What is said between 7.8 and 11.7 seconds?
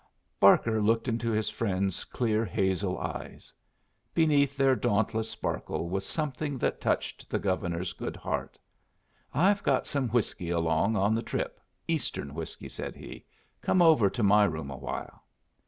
good heart. "I've got some whiskey along on the trip